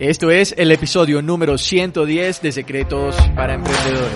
[0.00, 4.10] Esto es el episodio número 110 de Secretos para Emprendedores.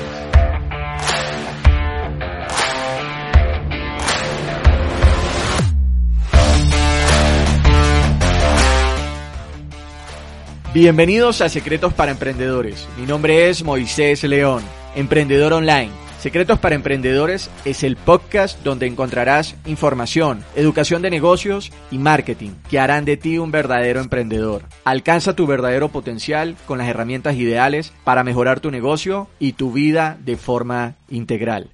[10.73, 12.89] Bienvenidos a Secretos para Emprendedores.
[12.98, 14.62] Mi nombre es Moisés León,
[14.95, 16.04] emprendedor online.
[16.25, 22.80] Secretos para Emprendedores es el podcast donde encontrarás información, educación de negocios y marketing que
[22.80, 24.62] harán de ti un verdadero emprendedor.
[24.87, 30.16] Alcanza tu verdadero potencial con las herramientas ideales para mejorar tu negocio y tu vida
[30.24, 31.73] de forma integral.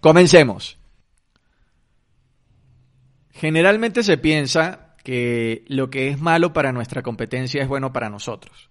[0.00, 0.78] Comencemos.
[3.32, 8.70] Generalmente se piensa que lo que es malo para nuestra competencia es bueno para nosotros.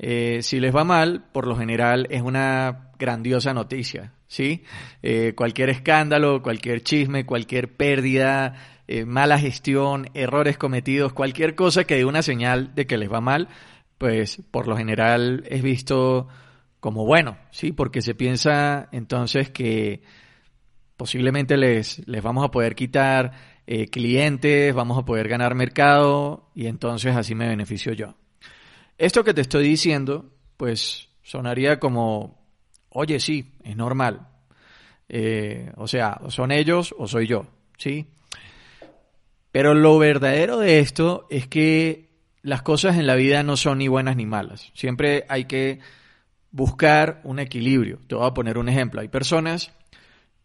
[0.00, 4.64] Eh, si les va mal, por lo general es una grandiosa noticia, ¿sí?
[5.02, 8.54] Eh, cualquier escándalo, cualquier chisme, cualquier pérdida,
[8.88, 13.20] eh, mala gestión, errores cometidos, cualquier cosa que dé una señal de que les va
[13.20, 13.48] mal,
[13.98, 16.28] pues por lo general es visto
[16.80, 17.72] como bueno, ¿sí?
[17.72, 20.00] Porque se piensa entonces que
[20.96, 23.32] posiblemente les, les vamos a poder quitar
[23.66, 28.14] eh, clientes, vamos a poder ganar mercado y entonces así me beneficio yo.
[28.96, 32.41] Esto que te estoy diciendo, pues sonaría como,
[32.92, 34.28] oye, sí, es normal.
[35.08, 38.06] Eh, o sea, o son ellos o soy yo, ¿sí?
[39.50, 42.08] Pero lo verdadero de esto es que
[42.40, 44.70] las cosas en la vida no son ni buenas ni malas.
[44.74, 45.80] Siempre hay que
[46.50, 47.98] buscar un equilibrio.
[48.06, 49.00] Te voy a poner un ejemplo.
[49.00, 49.72] Hay personas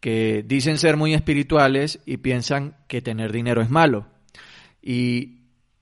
[0.00, 4.06] que dicen ser muy espirituales y piensan que tener dinero es malo.
[4.82, 5.38] Y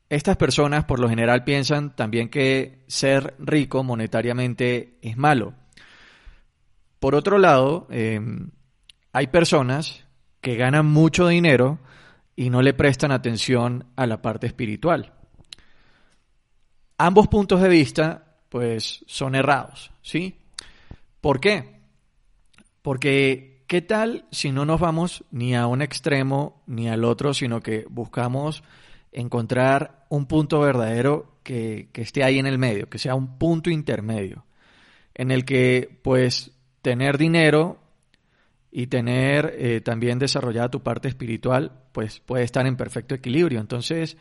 [0.08, 5.54] estas personas por lo general piensan también que ser rico monetariamente es malo.
[7.00, 8.50] Por otro lado, em,
[9.12, 10.04] hay personas
[10.40, 11.78] que ganan mucho dinero
[12.34, 15.12] y no le prestan atención a la parte espiritual.
[16.98, 20.38] Ambos puntos de vista, pues, son errados, ¿sí?
[21.20, 21.80] ¿Por qué?
[22.82, 27.60] Porque ¿Qué tal si no nos vamos ni a un extremo ni al otro, sino
[27.60, 28.62] que buscamos
[29.10, 34.46] encontrar un punto verdadero que, esté ahí en el medio, que sea un punto intermedio,
[35.14, 36.52] en el que pues
[36.86, 37.80] tener dinero
[38.70, 43.58] y tener eh, también desarrollada tu parte espiritual, pues puede estar en perfecto equilibrio.
[43.58, 44.16] Entonces,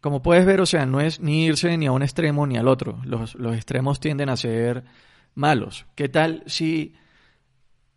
[0.00, 2.68] como puedes ver, o sea, no es ni irse ni a un extremo ni al
[2.68, 3.00] otro.
[3.04, 4.84] Los, los extremos tienden a ser
[5.34, 5.86] malos.
[5.96, 6.94] ¿Qué tal si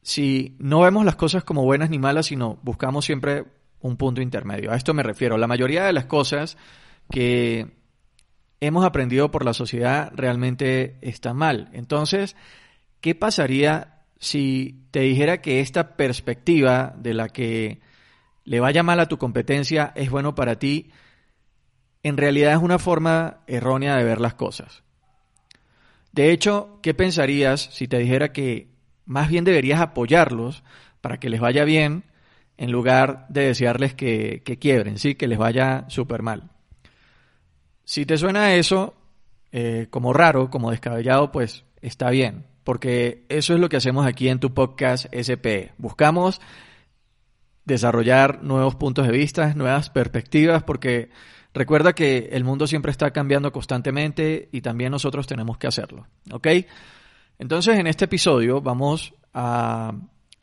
[0.01, 3.45] si no vemos las cosas como buenas ni malas, sino buscamos siempre
[3.79, 4.72] un punto intermedio.
[4.72, 5.38] A esto me refiero.
[5.38, 6.57] La mayoría de las cosas
[7.11, 7.67] que
[8.59, 11.69] hemos aprendido por la sociedad realmente están mal.
[11.73, 12.35] Entonces,
[13.01, 17.81] ¿qué pasaría si te dijera que esta perspectiva de la que
[18.44, 20.91] le vaya mal a tu competencia es bueno para ti,
[22.03, 24.84] en realidad es una forma errónea de ver las cosas?
[26.11, 28.69] De hecho, ¿qué pensarías si te dijera que
[29.06, 30.63] más bien deberías apoyarlos
[31.01, 32.03] para que les vaya bien
[32.57, 35.16] en lugar de desearles que, quiebren, ¿sí?
[35.16, 36.51] que les vaya súper mal.
[37.84, 38.94] Si te suena eso
[39.51, 44.29] eh, como raro, como descabellado, pues está bien, porque eso es lo que hacemos aquí
[44.29, 45.73] en tu podcast SPE.
[45.77, 46.41] Buscamos
[47.66, 51.09] desarrollar nuevos puntos de vista, nuevas perspectivas, porque
[51.53, 56.07] recuerda que el mundo siempre está cambiando constantemente y también nosotros tenemos que hacerlo.
[56.31, 56.47] ¿Ok?
[57.39, 59.93] Entonces, en este episodio vamos a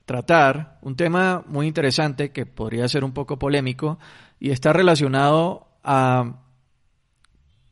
[0.04, 3.98] tratar un tema muy interesante que podría ser un poco polémico
[4.40, 6.42] y está relacionado a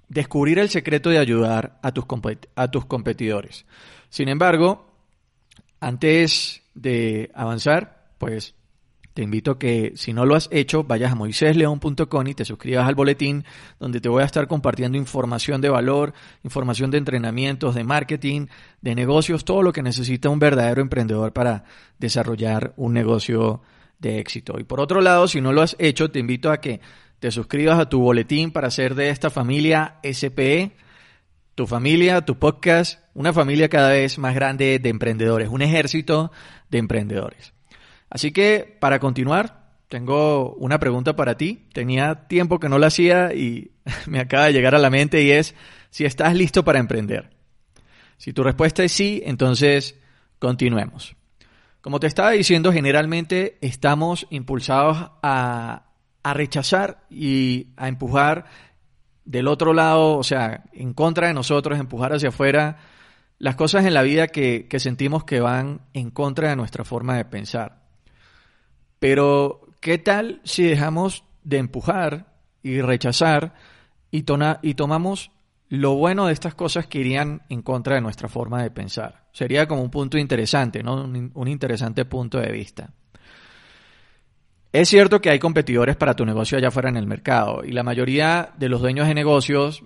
[0.09, 2.05] descubrir el secreto de ayudar a tus,
[2.55, 3.67] a tus competidores.
[4.09, 4.87] Sin embargo,
[5.81, 8.55] antes de avanzar, pues
[9.17, 12.87] te invito a que si no lo has hecho, vayas a moisésleón.com y te suscribas
[12.87, 13.45] al boletín
[13.81, 16.13] donde te voy a estar compartiendo información de valor,
[16.45, 18.49] información de entrenamientos, de marketing,
[18.83, 21.65] de negocios, todo lo que necesita un verdadero emprendedor para
[21.99, 23.63] desarrollar un negocio
[23.99, 24.59] de éxito.
[24.59, 26.83] Y por otro lado, si no lo has hecho, te invito a que
[27.19, 30.73] te suscribas a tu boletín para ser de esta familia SPE,
[31.55, 36.31] tu familia, tu podcast, una familia cada vez más grande de emprendedores, un ejército
[36.71, 37.55] de emprendedores.
[38.11, 41.69] Así que para continuar, tengo una pregunta para ti.
[41.73, 43.73] Tenía tiempo que no la hacía y
[44.07, 45.55] me acaba de llegar a la mente y es
[45.91, 47.31] si estás listo para emprender.
[48.19, 49.97] Si tu respuesta es sí, entonces
[50.39, 51.17] continuemos.
[51.81, 55.86] Como te estaba diciendo, generalmente estamos impulsados a,
[56.27, 58.47] a rechazar y a empujar
[59.25, 62.79] del otro lado, o sea, en contra de nosotros, empujar hacia afuera
[63.39, 67.17] las cosas en la vida que, que sentimos que van en contra de nuestra forma
[67.17, 67.85] de pensar.
[68.99, 73.55] Pero, ¿qué tal si dejamos de empujar y rechazar
[74.11, 74.25] y,
[74.63, 75.31] y tomamos
[75.69, 79.27] lo bueno de estas cosas que irían en contra de nuestra forma de pensar.
[79.31, 81.05] Sería como un punto interesante, ¿no?
[81.05, 82.91] Un, un interesante punto de vista.
[84.77, 87.83] Es cierto que hay competidores para tu negocio allá afuera en el mercado y la
[87.83, 89.83] mayoría de los dueños de negocios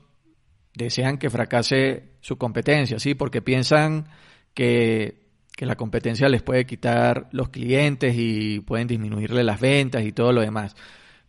[0.75, 3.14] desean que fracase su competencia, ¿sí?
[3.14, 4.08] Porque piensan
[4.52, 10.10] que, que la competencia les puede quitar los clientes y pueden disminuirle las ventas y
[10.10, 10.75] todo lo demás.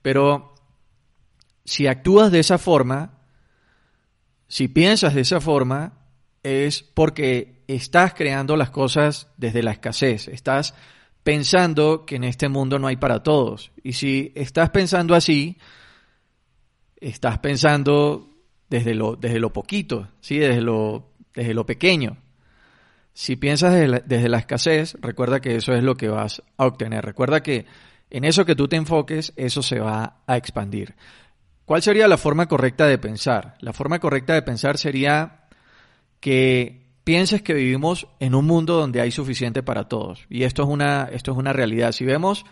[0.01, 0.55] Pero
[1.63, 3.19] si actúas de esa forma,
[4.47, 5.99] si piensas de esa forma,
[6.41, 10.73] es porque estás creando las cosas desde la escasez, estás
[11.23, 13.71] pensando que en este mundo no hay para todos.
[13.83, 15.57] Y si estás pensando así,
[16.99, 18.29] estás pensando
[18.69, 20.39] desde lo, desde lo poquito, ¿sí?
[20.39, 22.17] desde, lo, desde lo pequeño.
[23.13, 26.65] Si piensas desde la, desde la escasez, recuerda que eso es lo que vas a
[26.65, 27.03] obtener.
[27.03, 27.65] Recuerda que
[28.09, 30.95] en eso que tú te enfoques, eso se va a expandir.
[31.65, 33.55] ¿Cuál sería la forma correcta de pensar?
[33.59, 35.47] La forma correcta de pensar sería
[36.19, 40.25] que pienses que vivimos en un mundo donde hay suficiente para todos.
[40.29, 41.91] Y esto es una, esto es una realidad.
[41.91, 42.45] Si vemos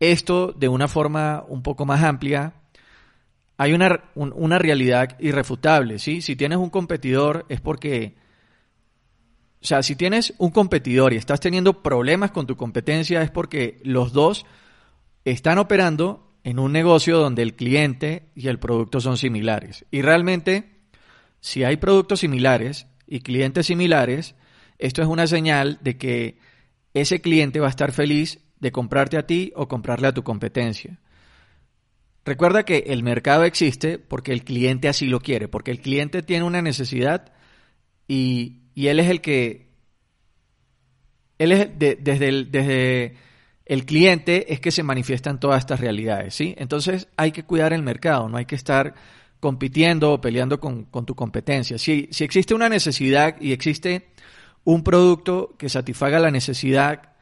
[0.00, 2.54] esto de una forma un poco más amplia,
[3.56, 5.98] hay una, una realidad irrefutable.
[5.98, 6.22] ¿sí?
[6.22, 8.16] Si tienes un competidor es porque...
[9.62, 13.80] O sea, si tienes un competidor y estás teniendo problemas con tu competencia es porque
[13.82, 14.44] los dos
[15.24, 19.86] están operando en un negocio donde el cliente y el producto son similares.
[19.90, 20.82] Y realmente,
[21.40, 24.34] si hay productos similares, y clientes similares,
[24.78, 26.38] esto es una señal de que
[26.94, 30.98] ese cliente va a estar feliz de comprarte a ti o comprarle a tu competencia.
[32.24, 36.44] Recuerda que el mercado existe porque el cliente así lo quiere, porque el cliente tiene
[36.44, 37.32] una necesidad
[38.08, 39.68] y, él es el que,
[41.38, 43.16] él es desde, el, desde
[43.66, 46.54] el cliente es que se manifiestan todas estas realidades, ¿sí?
[46.56, 48.94] Entonces hay que cuidar el mercado, no hay que estar
[49.44, 51.76] compitiendo o peleando con, tu competencia.
[51.76, 54.08] Si, si existe una necesidad y existe
[54.64, 57.12] un producto que satisfaga la necesidad,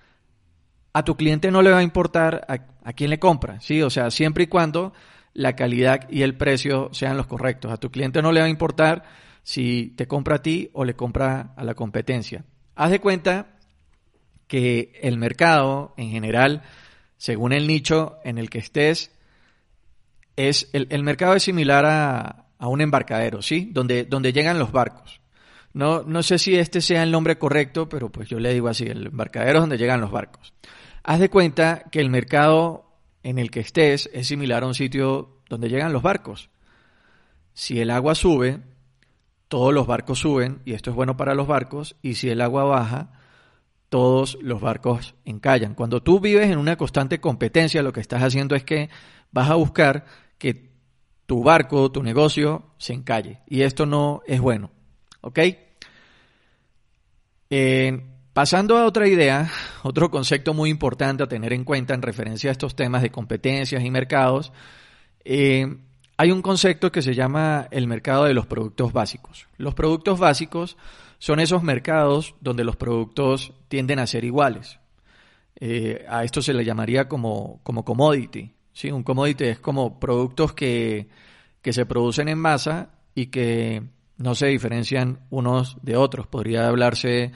[0.93, 3.83] a tu cliente no le va a importar a, quién le compra, ¿sí?
[3.83, 4.93] O sea, siempre y cuando
[5.35, 7.73] la calidad y el precio sean los correctos.
[7.73, 9.03] A tu cliente no le va a importar
[9.43, 12.45] si te compra a ti o le compra a la competencia.
[12.77, 13.59] Haz de cuenta
[14.47, 16.63] que el mercado en general,
[17.17, 19.11] según el nicho en el que estés,
[20.37, 23.71] es el, mercado es similar a, un embarcadero, ¿sí?
[23.73, 25.21] Donde, donde llegan los barcos.
[25.73, 28.85] No, no sé si este sea el nombre correcto, pero pues yo le digo así,
[28.85, 30.53] el embarcadero es donde llegan los barcos.
[31.03, 32.93] Haz de cuenta que el mercado
[33.23, 36.51] en el que estés es similar a un sitio donde llegan los barcos.
[37.55, 38.61] Si el agua sube,
[39.49, 42.65] todos los barcos suben, y esto es bueno para los barcos, y si el agua
[42.65, 43.13] baja,
[43.93, 45.75] todos los barcos encallan.
[45.75, 48.89] Cuando tú vives en una constante competencia, lo que estás haciendo es que
[49.33, 50.07] vas a buscar
[50.39, 50.71] que
[51.27, 53.41] tu barco, tu negocio, se encalle.
[53.47, 54.71] Y esto no es bueno.
[55.21, 55.41] ¿Ok?
[58.33, 59.51] pasando a otra idea,
[59.83, 63.85] otro concepto muy importante a tener en cuenta en referencia a estos temas de competencias
[63.85, 64.55] y mercados,
[65.23, 65.67] eh,
[66.17, 69.49] hay un concepto que se llama el mercado de los productos básicos.
[69.59, 70.79] Los productos básicos
[71.23, 74.81] son esos mercados donde los productos tienden a ser iguales.
[75.55, 78.57] Eh, a esto se le llamaría como, como commodity.
[78.73, 78.91] ¿sí?
[78.91, 81.07] Un commodity es como productos que,
[81.63, 83.85] que se producen en masa y que
[84.17, 86.27] no se diferencian unos de otros.
[86.27, 87.31] Podría hablarse,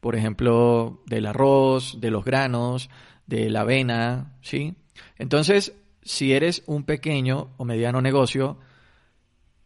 [0.00, 2.90] por ejemplo, del arroz, de los granos,
[3.26, 4.74] de la avena, ¿sí?
[5.16, 8.58] Entonces, si eres un pequeño o mediano negocio,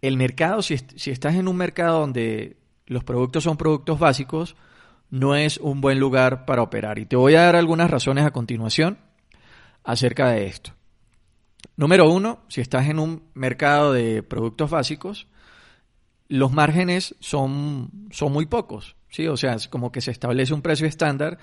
[0.00, 4.56] el mercado, si, si estás en un mercado donde los productos son productos básicos,
[5.10, 6.98] no es un buen lugar para operar.
[6.98, 8.98] Y te voy a dar algunas razones a continuación
[9.82, 10.72] acerca de esto.
[11.76, 15.26] Número uno, si estás en un mercado de productos básicos,
[16.28, 19.26] los márgenes son, son muy pocos, ¿sí?
[19.26, 21.38] O sea, es como que se establece un precio estándar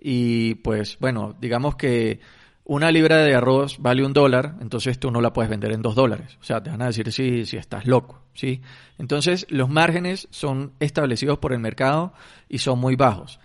[0.00, 2.20] y pues bueno, digamos que
[2.68, 5.94] una libra de arroz vale un dólar, entonces tú no la puedes vender en dos
[5.94, 6.36] dólares.
[6.38, 8.60] O sea, te van a decir si, si estás loco, ¿sí?
[8.98, 12.12] Entonces, los márgenes son establecidos por el mercado
[12.46, 13.40] y son muy bajos.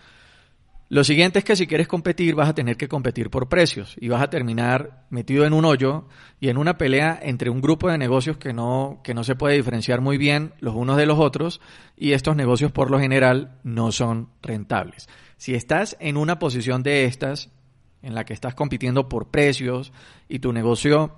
[0.90, 4.10] Lo siguiente es que si quieres competir vas a tener que competir por precios y
[4.10, 6.06] vas a terminar metido en un hoyo
[6.42, 9.56] y en una pelea entre un grupo de negocios que no, que no se puede
[9.56, 11.62] diferenciar muy bien los unos de los otros
[11.96, 15.08] y estos negocios por lo general no son rentables.
[15.38, 17.50] Si estás en una posición de estas,
[18.04, 19.92] en la que estás compitiendo por precios
[20.30, 21.16] y tu negocio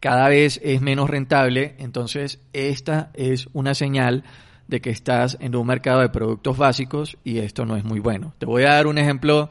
[0.00, 4.24] cada vez es menos rentable, entonces esta es una señal
[4.68, 8.34] de que estás en un mercado de productos básicos y esto no es muy bueno.
[8.38, 9.50] Te voy a dar un ejemplo,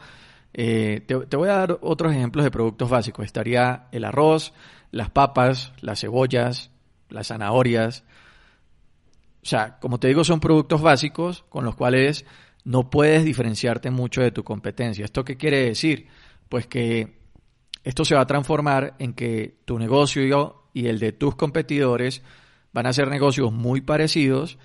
[0.53, 3.25] eh, te, voy a dar otros ejemplos de productos básicos.
[3.25, 4.53] Estaría el arroz,
[4.91, 6.71] las papas, las cebollas,
[7.09, 8.03] las zanahorias.
[9.43, 12.25] o sea, como te digo, son productos básicos con los cuales
[12.63, 15.03] no puedes diferenciarte mucho de tu competencia.
[15.03, 16.07] ¿Esto qué quiere decir?
[16.49, 17.17] Pues que
[17.83, 20.23] esto se va a transformar en que tu negocio
[20.73, 22.21] y el de tus competidores
[22.73, 24.57] van a ser negocios muy parecidos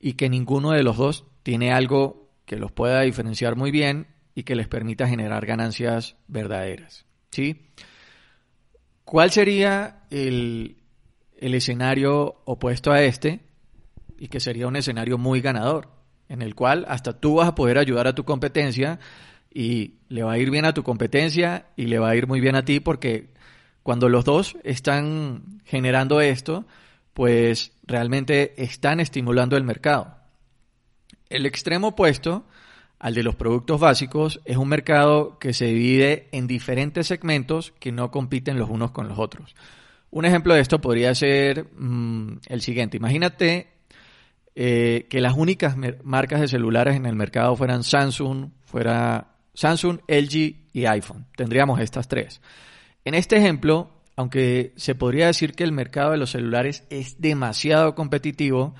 [0.00, 4.42] y que ninguno de los dos tiene algo que los pueda diferenciar muy bien y
[4.42, 7.04] que les permita generar ganancias verdaderas.
[7.30, 7.66] ¿sí?
[9.04, 10.78] ¿Cuál sería el,
[11.36, 13.40] el escenario opuesto a este?
[14.18, 15.90] Y que sería un escenario muy ganador,
[16.28, 18.98] en el cual hasta tú vas a poder ayudar a tu competencia
[19.52, 22.40] y le va a ir bien a tu competencia y le va a ir muy
[22.40, 23.30] bien a ti porque
[23.82, 26.66] cuando los dos están generando esto,
[27.14, 30.16] pues realmente están estimulando el mercado.
[31.28, 32.46] El extremo opuesto
[32.98, 37.92] al de los productos básicos es un mercado que se divide en diferentes segmentos que
[37.92, 39.54] no compiten los unos con los otros.
[40.10, 42.96] Un ejemplo de esto podría ser mm, el siguiente.
[42.96, 43.68] Imagínate
[44.54, 49.29] eh, que las únicas marcas de celulares en el mercado fueran Samsung, fuera
[49.60, 51.26] Samsung, LG y iPhone.
[51.36, 52.40] Tendríamos estas tres.
[53.04, 57.94] En este ejemplo, aunque se podría decir que el mercado de los celulares es demasiado
[57.94, 58.74] competitivo,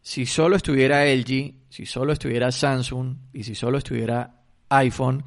[0.00, 5.24] si solo estuviera LG, si solo estuviera Samsung y si solo estuviera iPhone,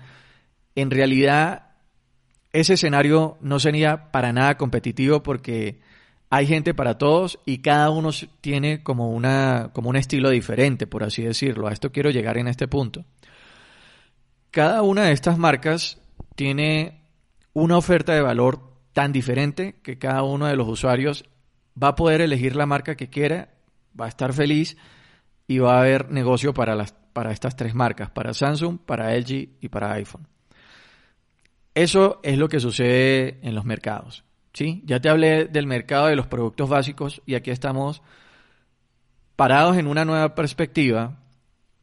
[0.76, 1.74] en realidad
[2.54, 5.82] ese escenario no sería para nada competitivo porque
[6.30, 11.04] hay gente para todos y cada uno tiene como, una, como un estilo diferente, por
[11.04, 11.68] así decirlo.
[11.68, 13.04] A esto quiero llegar en este punto.
[14.56, 16.00] Cada una de estas marcas
[16.36, 17.02] tiene
[17.52, 18.62] una oferta de valor
[18.94, 21.26] tan diferente que cada uno de los usuarios
[21.78, 23.50] va a poder elegir la marca que quiera,
[24.00, 24.78] va a estar feliz
[25.46, 29.58] y va a haber negocio para, las, para estas tres marcas, para Samsung, para LG
[29.60, 30.26] y para iPhone.
[31.74, 34.24] Eso es lo que sucede en los mercados.
[34.54, 34.84] ¿sí?
[34.86, 38.02] Ya te hablé del mercado de los productos básicos y aquí estamos
[39.36, 41.25] parados en una nueva perspectiva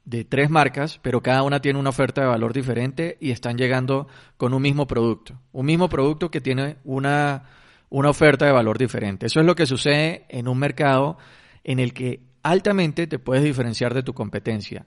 [0.04, 4.08] de tres marcas, pero cada una tiene una oferta de valor diferente y están llegando
[4.36, 5.38] con un mismo producto.
[5.52, 7.44] Un mismo producto que tiene una,
[7.88, 9.26] una oferta de valor diferente.
[9.26, 11.18] Eso es lo que sucede en un mercado
[11.64, 14.86] en el que altamente te puedes diferenciar de tu competencia.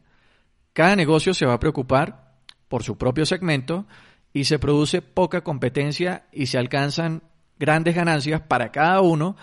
[0.73, 2.35] Cada negocio se va a preocupar
[2.67, 3.87] por su propio segmento
[4.33, 7.23] y se produce poca competencia y se alcanzan
[7.57, 9.37] grandes ganancias para cada uno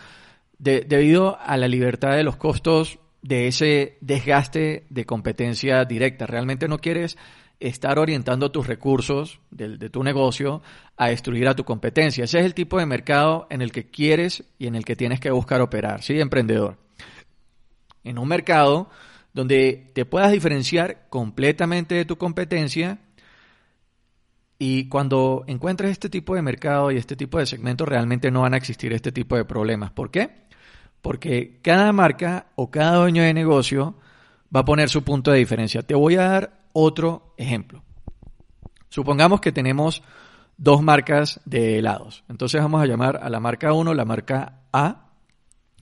[0.58, 6.26] debido a la libertad de los costos de ese desgaste de competencia directa.
[6.26, 7.16] Realmente no quieres
[7.60, 10.62] estar orientando tus recursos de, de, tu negocio
[10.96, 12.24] a destruir a tu competencia.
[12.24, 15.20] Ese es el tipo de mercado en el que quieres y en el que tienes
[15.20, 16.78] que buscar operar, ¿sí, emprendedor?
[18.02, 18.90] En un mercado
[19.32, 22.98] donde te puedas diferenciar completamente de tu competencia
[24.58, 28.54] y cuando encuentres este tipo de mercado y este tipo de segmentos realmente no van
[28.54, 29.90] a existir este tipo de problemas.
[29.90, 30.42] ¿Por qué?
[31.02, 33.96] Porque cada marca o cada dueño de negocio
[34.54, 35.82] va a poner su punto de diferencia.
[35.82, 37.82] Te voy a dar otro ejemplo.
[38.88, 40.02] Supongamos que tenemos
[40.56, 42.24] dos marcas de helados.
[42.28, 45.10] Entonces vamos a llamar a la marca 1 la marca A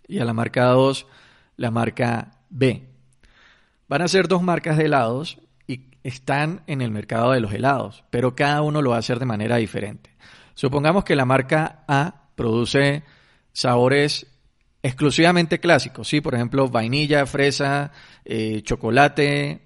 [0.07, 1.07] y a la marca 2
[1.57, 2.89] la marca B.
[3.89, 8.05] Van a ser dos marcas de helados y están en el mercado de los helados,
[8.11, 10.17] pero cada uno lo va a hacer de manera diferente.
[10.55, 13.03] Supongamos que la marca A produce
[13.53, 14.27] sabores
[14.83, 16.21] exclusivamente clásicos, ¿sí?
[16.21, 17.93] Por ejemplo, vainilla, fresa,
[18.25, 19.61] eh, chocolate,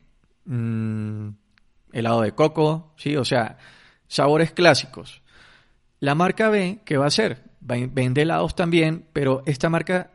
[0.45, 1.29] mm,
[1.93, 3.17] helado de coco, ¿sí?
[3.17, 3.59] O sea,
[4.09, 5.23] sabores clásicos.
[6.01, 7.43] La marca B, ¿qué va a hacer?
[7.61, 10.11] Vende helados también, pero esta marca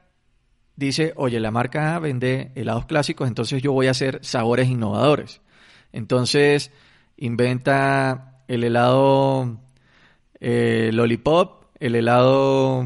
[0.76, 5.42] dice, oye, la marca A vende helados clásicos, entonces yo voy a hacer sabores innovadores.
[5.92, 6.72] Entonces,
[7.18, 9.60] inventa el helado
[10.40, 12.86] eh, lollipop, el helado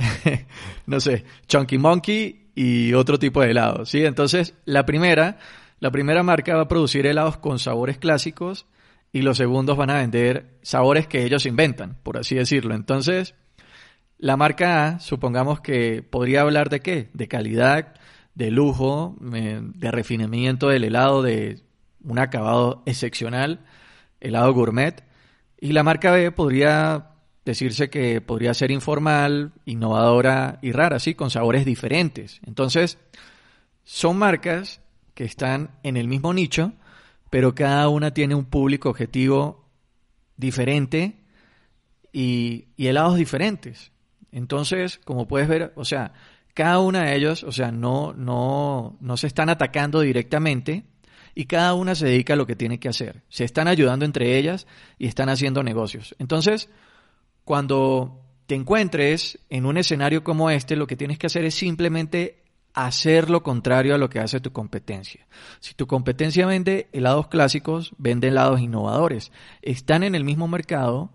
[0.86, 4.04] no sé, Chunky Monkey y otro tipo de helados, ¿sí?
[4.04, 5.38] Entonces, la primera,
[5.78, 8.66] la primera marca va a producir helados con sabores clásicos
[9.12, 12.74] y los segundos van a vender sabores que ellos inventan, por así decirlo.
[12.74, 13.34] Entonces,
[14.18, 17.08] la marca A, supongamos que podría hablar de qué?
[17.12, 17.94] De calidad,
[18.34, 21.62] de lujo, de refinamiento del helado, de
[22.04, 23.60] un acabado excepcional,
[24.20, 25.02] helado gourmet.
[25.58, 27.09] Y la marca B podría
[27.50, 32.40] decirse que podría ser informal, innovadora y rara, sí, con sabores diferentes.
[32.46, 32.98] Entonces,
[33.84, 34.80] son marcas
[35.14, 36.72] que están en el mismo nicho,
[37.28, 39.68] pero cada una tiene un público objetivo
[40.36, 41.20] diferente
[42.12, 43.92] y, helados diferentes.
[44.32, 46.12] Entonces, como puedes ver, o sea,
[46.54, 50.84] cada una de ellos, o sea, no, no, no se están atacando directamente
[51.34, 53.22] y cada una se dedica a lo que tiene que hacer.
[53.28, 54.66] Se están ayudando entre ellas
[54.98, 56.14] y están haciendo negocios.
[56.18, 56.68] Entonces,
[57.50, 62.44] cuando te encuentres en un escenario como este, lo que tienes que hacer es simplemente
[62.74, 65.26] hacer lo contrario a lo que hace tu competencia.
[65.58, 69.32] Si tu competencia vende helados clásicos, vende helados innovadores.
[69.62, 71.10] Están en el mismo mercado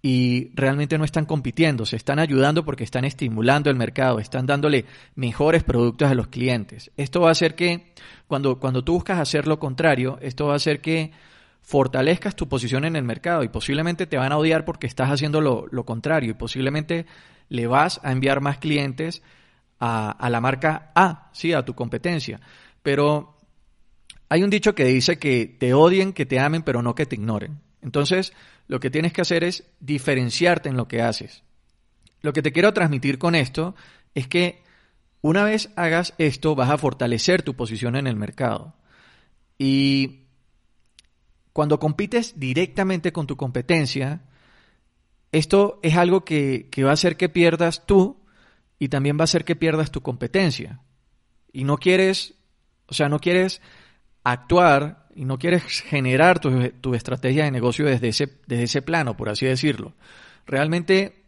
[0.00, 4.86] y realmente no están compitiendo, se están ayudando porque están estimulando el mercado, están dándole
[5.14, 6.90] mejores productos a los clientes.
[6.96, 7.92] Esto va a hacer que
[8.28, 11.12] cuando, cuando tú buscas hacer lo contrario, esto va a hacer que
[11.64, 15.40] fortalezcas tu posición en el mercado y posiblemente te van a odiar porque estás haciendo
[15.40, 17.06] lo, contrario y posiblemente
[17.48, 19.22] le vas a enviar más clientes
[19.80, 22.40] a, a, la marca A, sí, a tu competencia.
[22.82, 23.38] Pero
[24.28, 27.16] hay un dicho que dice que te odien, que te amen, pero no que te
[27.16, 27.60] ignoren.
[27.80, 28.34] Entonces,
[28.68, 31.44] lo que tienes que hacer es diferenciarte en lo que haces.
[32.20, 33.74] Lo que te quiero transmitir con esto
[34.14, 34.62] es que
[35.22, 38.74] una vez hagas esto, vas a fortalecer tu posición en el mercado.
[39.58, 40.23] Y
[41.54, 44.22] cuando compites directamente con tu competencia,
[45.30, 48.18] esto es algo que, va a hacer que pierdas tú
[48.80, 50.80] y también va a hacer que pierdas tu competencia.
[51.52, 52.34] Y no quieres,
[52.88, 53.62] o sea, no quieres
[54.24, 59.28] actuar y no quieres generar tu, estrategia de negocio desde ese, desde ese plano, por
[59.28, 59.94] así decirlo.
[60.46, 61.22] Realmente,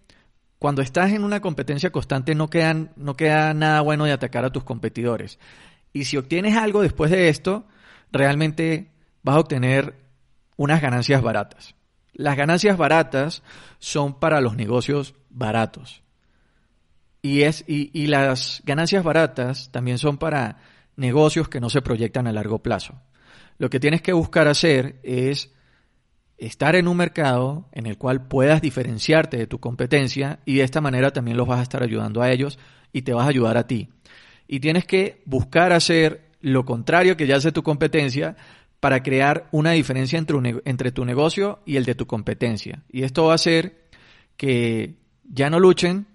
[0.58, 4.50] cuando estás en una competencia constante, no, quedan, no queda nada bueno de atacar a
[4.50, 5.38] tus competidores.
[5.92, 7.68] Y si obtienes algo después de esto,
[8.10, 8.90] realmente
[9.22, 10.05] vas a obtener
[10.56, 11.74] unas ganancias baratas.
[12.12, 13.42] Las ganancias baratas
[13.78, 16.02] son para los negocios baratos.
[17.20, 20.58] Y, es, y, las ganancias baratas también son para
[20.96, 22.94] negocios que no se proyectan a largo plazo.
[23.58, 25.52] Lo que tienes que buscar hacer es
[26.38, 30.80] estar en un mercado en el cual puedas diferenciarte de tu competencia y de esta
[30.80, 32.58] manera también los vas a estar ayudando a ellos
[32.92, 33.88] y te vas a ayudar a ti.
[34.46, 38.36] Y tienes que buscar hacer lo contrario que ya hace tu competencia
[38.86, 42.84] para crear una diferencia entre, tu negocio y el de tu competencia.
[42.88, 43.88] Y esto va a hacer
[44.36, 46.06] que ya no luchen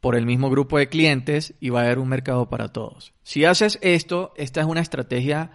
[0.00, 3.12] por el mismo grupo de clientes y va a haber un mercado para todos.
[3.22, 5.50] Si haces esto, esta es una estrategia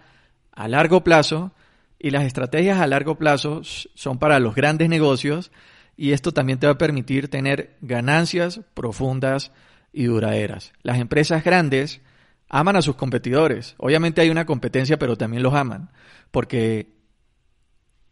[0.52, 1.50] a largo plazo
[1.98, 5.50] y las estrategias a largo plazo son para los grandes negocios
[5.96, 9.50] y esto también te va a permitir tener ganancias profundas
[9.92, 10.74] y duraderas.
[10.84, 12.02] Las empresas grandes
[12.52, 13.74] aman a sus competidores.
[13.78, 15.90] Obviamente hay una competencia, pero también los aman,
[16.30, 16.92] porque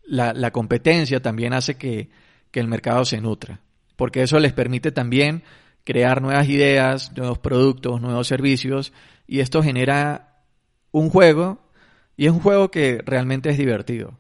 [0.03, 2.11] la, competencia también hace que,
[2.53, 3.61] el mercado se nutra,
[3.95, 5.45] porque eso les permite también
[5.85, 8.93] crear nuevas ideas, nuevos productos, nuevos servicios,
[9.27, 10.43] y esto genera
[10.91, 11.61] un juego,
[12.17, 14.19] y es un juego que realmente es divertido,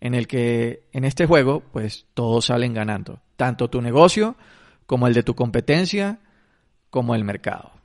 [0.00, 4.36] en el que en este juego pues todos salen ganando, tanto tu negocio
[4.86, 6.20] como el de tu competencia,
[6.90, 7.79] como el mercado.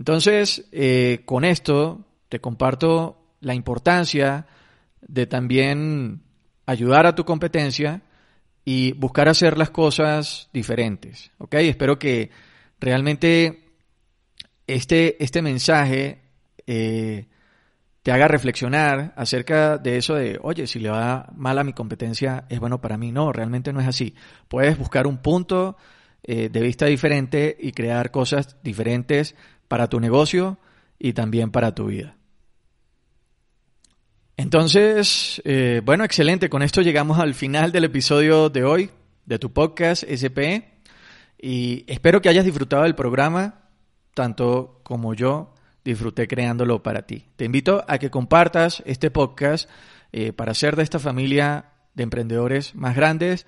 [0.00, 4.46] Entonces, eh, con esto te comparto la importancia
[5.02, 6.22] de también
[6.64, 8.00] ayudar a tu competencia
[8.64, 11.32] y buscar hacer las cosas diferentes.
[11.36, 11.56] ¿Ok?
[11.56, 12.30] Espero que
[12.80, 13.62] realmente
[14.66, 16.22] este, este mensaje
[16.66, 17.26] eh,
[18.02, 22.46] te haga reflexionar acerca de eso de, oye, si le va mal a mi competencia,
[22.48, 23.12] es bueno para mí.
[23.12, 24.14] No, realmente no es así.
[24.48, 25.76] Puedes buscar un punto
[26.22, 29.36] eh, de vista diferente y crear cosas diferentes
[29.70, 30.58] para tu negocio
[30.98, 32.16] y también para tu vida.
[34.36, 36.50] Entonces, eh, bueno, excelente.
[36.50, 38.90] Con esto llegamos al final del episodio de hoy
[39.26, 40.80] de tu podcast SPE
[41.40, 43.68] y espero que hayas disfrutado del programa
[44.12, 45.54] tanto como yo
[45.84, 47.26] disfruté creándolo para ti.
[47.36, 49.70] Te invito a que compartas este podcast
[50.10, 53.46] eh, para ser de esta familia de emprendedores más grandes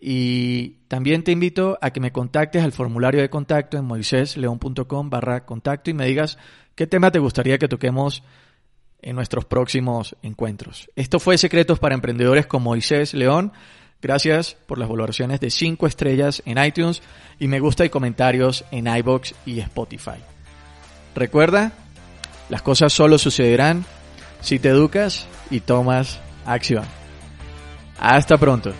[0.00, 5.44] y también te invito a que me contactes al formulario de contacto en moisésleón.com barra
[5.44, 6.38] contacto y me digas
[6.74, 8.22] qué tema te gustaría que toquemos
[9.02, 10.90] en nuestros próximos encuentros.
[10.96, 13.52] Esto fue Secretos para Emprendedores con Moisés León.
[14.00, 17.02] Gracias por las valoraciones de 5 estrellas en iTunes
[17.38, 20.18] y me gusta y comentarios en iBox y Spotify.
[21.14, 21.72] Recuerda,
[22.48, 23.84] las cosas solo sucederán
[24.40, 26.84] si te educas y tomas acción.
[27.98, 28.72] Hasta pronto.